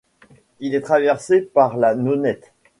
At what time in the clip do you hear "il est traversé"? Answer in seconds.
0.59-1.41